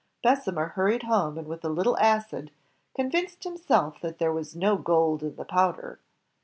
Bessemer 0.23 0.69
hurried 0.69 1.03
home 1.03 1.37
and 1.37 1.45
with 1.47 1.63
a 1.63 1.69
little 1.69 1.95
acid 1.99 2.49
convinced 2.95 3.43
himself 3.43 4.01
that 4.01 4.17
there 4.17 4.33
was 4.33 4.55
no 4.55 4.75
gold 4.75 5.21
in 5.21 5.35
the 5.35 5.45
powder. 5.45 5.99